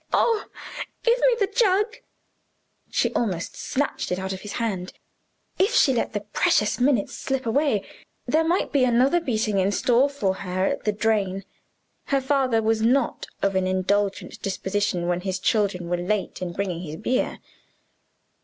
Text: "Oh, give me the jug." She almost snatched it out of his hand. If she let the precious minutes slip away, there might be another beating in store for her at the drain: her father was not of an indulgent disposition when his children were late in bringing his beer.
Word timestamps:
"Oh, 0.11 0.45
give 1.03 1.19
me 1.19 1.35
the 1.39 1.45
jug." 1.45 1.97
She 2.89 3.13
almost 3.13 3.55
snatched 3.55 4.11
it 4.11 4.17
out 4.17 4.33
of 4.33 4.41
his 4.41 4.53
hand. 4.53 4.93
If 5.59 5.75
she 5.75 5.93
let 5.93 6.13
the 6.13 6.21
precious 6.21 6.79
minutes 6.79 7.13
slip 7.13 7.45
away, 7.45 7.87
there 8.25 8.43
might 8.43 8.71
be 8.71 8.83
another 8.83 9.19
beating 9.19 9.59
in 9.59 9.71
store 9.71 10.09
for 10.09 10.33
her 10.41 10.65
at 10.65 10.85
the 10.85 10.91
drain: 10.91 11.45
her 12.05 12.19
father 12.19 12.63
was 12.63 12.81
not 12.81 13.27
of 13.43 13.55
an 13.55 13.67
indulgent 13.67 14.41
disposition 14.41 15.05
when 15.05 15.21
his 15.21 15.37
children 15.37 15.87
were 15.87 15.97
late 15.97 16.41
in 16.41 16.51
bringing 16.53 16.81
his 16.81 16.95
beer. 16.95 17.37